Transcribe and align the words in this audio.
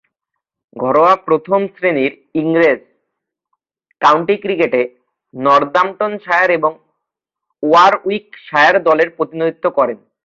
ঘরোয়া 0.75 1.13
প্রথম-শ্রেণীর 1.27 2.13
ইংরেজ 2.35 2.79
কাউন্টি 4.01 4.35
ক্রিকেটে 4.37 4.81
নর্দাম্পটনশায়ার 5.33 6.51
ও 6.59 6.69
ওয়ারউইকশায়ার 7.63 8.75
দলের 8.87 9.09
প্রতিনিধিত্ব 9.17 9.65
করেন। 9.77 9.97